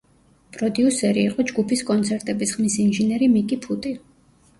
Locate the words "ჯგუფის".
1.51-1.83